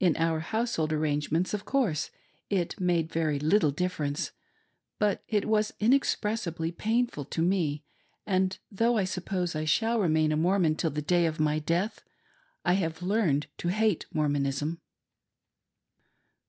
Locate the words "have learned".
12.72-13.46